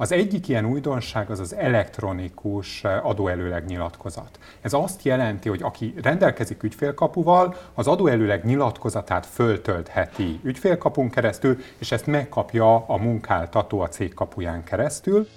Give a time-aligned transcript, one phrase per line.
[0.00, 4.38] Az egyik ilyen újdonság az az elektronikus adóelőleg nyilatkozat.
[4.60, 12.06] Ez azt jelenti, hogy aki rendelkezik ügyfélkapuval, az adóelőleg nyilatkozatát föltöltheti ügyfélkapun keresztül, és ezt
[12.06, 15.28] megkapja a munkáltató a cég kapuján keresztül.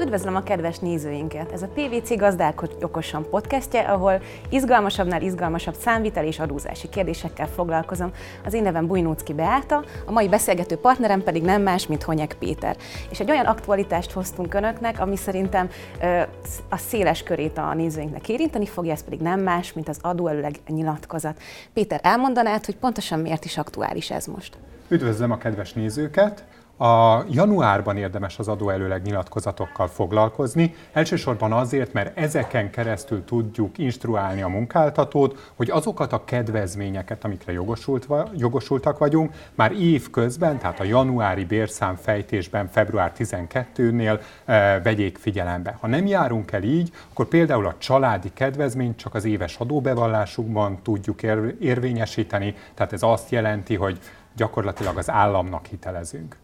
[0.00, 1.52] Üdvözlöm a kedves nézőinket!
[1.52, 8.12] Ez a PVC Gazdálkodj okosan podcastje, ahol izgalmasabbnál izgalmasabb számvitel és adózási kérdésekkel foglalkozom.
[8.44, 12.76] Az én nevem Bujnócki Beáta, a mai beszélgető partnerem pedig nem más, mint Honyek Péter.
[13.10, 15.68] És egy olyan aktualitást hoztunk Önöknek, ami szerintem
[16.02, 16.20] ö,
[16.68, 21.40] a széles körét a nézőinknek érinteni fogja, ez pedig nem más, mint az adóelőleg nyilatkozat.
[21.72, 24.56] Péter, elmondanád, hogy pontosan miért is aktuális ez most?
[24.88, 26.44] Üdvözlöm a kedves nézőket!
[26.80, 34.48] A januárban érdemes az adóelőleg nyilatkozatokkal foglalkozni, elsősorban azért, mert ezeken keresztül tudjuk instruálni a
[34.48, 41.44] munkáltatót, hogy azokat a kedvezményeket, amikre jogosult, jogosultak vagyunk, már év közben, tehát a januári
[41.44, 45.76] bérszám fejtésben február 12-nél e, vegyék figyelembe.
[45.80, 51.22] Ha nem járunk el így, akkor például a családi kedvezményt csak az éves adóbevallásukban tudjuk
[51.60, 53.98] érvényesíteni, tehát ez azt jelenti, hogy
[54.36, 56.36] gyakorlatilag az államnak hitelezünk.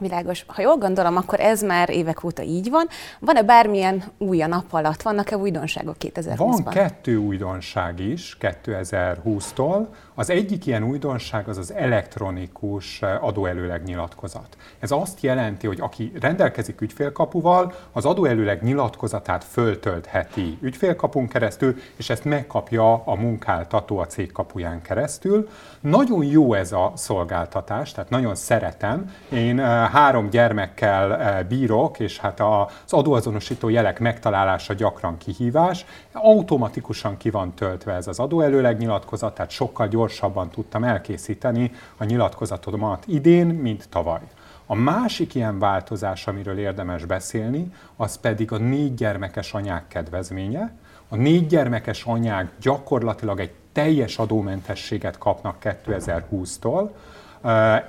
[0.00, 0.44] Világos.
[0.46, 2.86] Ha jól gondolom, akkor ez már évek óta így van.
[3.18, 5.02] Van-e bármilyen új a nap alatt?
[5.02, 6.36] Vannak-e újdonságok 2020-ban?
[6.36, 9.86] Van kettő újdonság is 2020-tól.
[10.14, 14.56] Az egyik ilyen újdonság az az elektronikus adóelőleg nyilatkozat.
[14.78, 22.24] Ez azt jelenti, hogy aki rendelkezik ügyfélkapuval, az adóelőleg nyilatkozatát föltöltheti ügyfélkapun keresztül, és ezt
[22.24, 25.48] megkapja a munkáltató a cég kapuján keresztül.
[25.80, 29.14] Nagyon jó ez a szolgáltatás, tehát nagyon szeretem.
[29.28, 29.58] Én
[29.90, 35.84] három gyermekkel bírok, és hát az adóazonosító jelek megtalálása gyakran kihívás.
[36.12, 43.04] Automatikusan ki van töltve ez az adóelőleg nyilatkozat, tehát sokkal gyorsabban tudtam elkészíteni a nyilatkozatomat
[43.06, 44.20] idén, mint tavaly.
[44.66, 50.72] A másik ilyen változás, amiről érdemes beszélni, az pedig a négy gyermekes anyák kedvezménye.
[51.08, 56.90] A négy gyermekes anyák gyakorlatilag egy teljes adómentességet kapnak 2020-tól,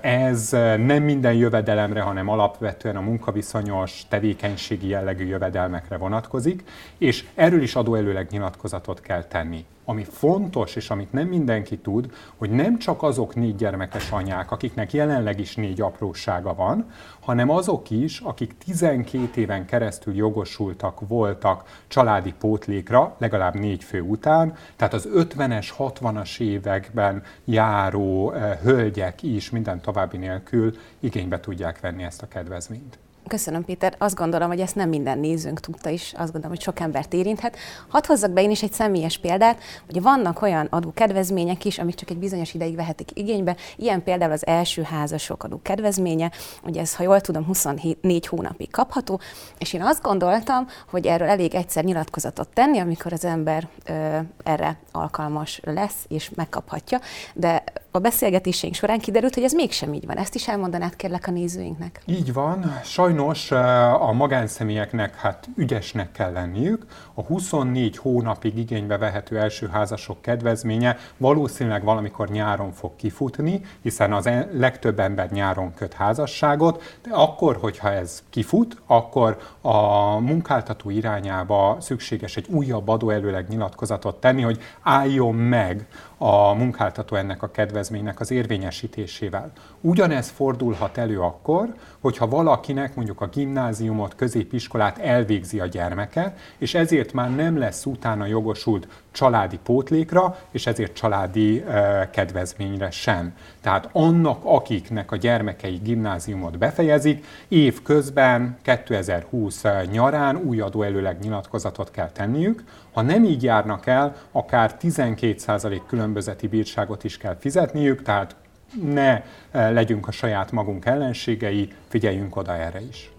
[0.02, 6.64] ez nem minden jövedelemre, hanem alapvetően a munkaviszonyos, tevékenységi jellegű jövedelmekre vonatkozik,
[6.98, 9.66] és erről is adóelőleg nyilatkozatot kell tenni.
[9.92, 14.94] Ami fontos, és amit nem mindenki tud, hogy nem csak azok négy gyermekes anyák, akiknek
[14.94, 22.34] jelenleg is négy aprósága van, hanem azok is, akik 12 éven keresztül jogosultak voltak családi
[22.40, 29.82] pótlékra, legalább négy fő után, tehát az 50-es, 60-as években járó eh, hölgyek is minden
[29.82, 32.98] további nélkül igénybe tudják venni ezt a kedvezményt.
[33.28, 33.96] Köszönöm, Péter.
[33.98, 37.58] Azt gondolom, hogy ezt nem minden nézőnk tudta is, azt gondolom, hogy sok embert érinthet.
[37.88, 42.10] Hadd hozzak be én is egy személyes példát, hogy vannak olyan adókedvezmények is, amik csak
[42.10, 43.56] egy bizonyos ideig vehetik igénybe.
[43.76, 46.32] Ilyen például az első házasok adó kedvezménye,
[46.64, 49.20] ugye ez, ha jól tudom, 24 hónapig kapható,
[49.58, 54.78] és én azt gondoltam, hogy erről elég egyszer nyilatkozatot tenni, amikor az ember ö, erre
[54.92, 57.00] alkalmas lesz és megkaphatja,
[57.34, 60.18] de a beszélgetéseink során kiderült, hogy ez mégsem így van.
[60.18, 62.02] Ezt is elmondanád kérlek a nézőinknek.
[62.06, 62.80] Így van.
[62.84, 63.11] Sajnos
[63.52, 66.86] eh, a magánszemélyeknek hát ügyesnek kell lenniük.
[67.14, 74.28] A 24 hónapig igénybe vehető első házasok kedvezménye valószínűleg valamikor nyáron fog kifutni, hiszen az
[74.28, 81.78] e- legtöbb ember nyáron köt házasságot, de akkor, hogyha ez kifut, akkor a munkáltató irányába
[81.80, 88.32] szükséges egy újabb adóelőleg nyilatkozatot tenni, hogy álljon meg a munkáltató ennek a kedvezménynek az
[88.32, 89.52] érvényesítésével.
[89.82, 97.14] Ugyanez fordulhat elő akkor, hogyha valakinek mondjuk a gimnáziumot, középiskolát elvégzi a gyermeke, és ezért
[97.14, 103.34] már nem lesz utána jogosult családi pótlékra, és ezért családi uh, kedvezményre sem.
[103.62, 112.10] Tehát annak, akiknek a gyermekei gimnáziumot befejezik, év közben 2020 nyarán új adóelőleg nyilatkozatot kell
[112.10, 112.64] tenniük.
[112.92, 118.36] Ha nem így járnak el, akár 12% különbözeti bírságot is kell fizetniük, tehát
[118.84, 119.22] ne
[119.52, 123.12] legyünk a saját magunk ellenségei, figyeljünk oda erre is.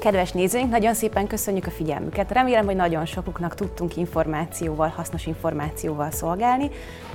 [0.00, 2.30] Kedves nézőink, nagyon szépen köszönjük a figyelmüket.
[2.30, 6.70] Remélem, hogy nagyon sokuknak tudtunk információval, hasznos információval szolgálni.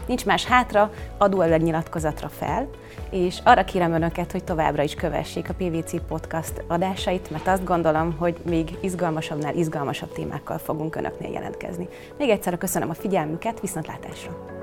[0.07, 2.69] Nincs más hátra, adóelőleg nyilatkozatra fel,
[3.10, 8.16] és arra kérem Önöket, hogy továbbra is kövessék a PVC Podcast adásait, mert azt gondolom,
[8.18, 11.88] hogy még izgalmasabbnál izgalmasabb témákkal fogunk Önöknél jelentkezni.
[12.18, 14.55] Még egyszer köszönöm a figyelmüket, viszontlátásra!